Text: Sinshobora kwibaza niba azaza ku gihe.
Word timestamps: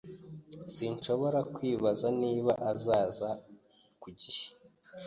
Sinshobora 0.75 1.39
kwibaza 1.53 2.07
niba 2.21 2.51
azaza 2.71 3.29
ku 4.01 4.07
gihe. 4.19 4.45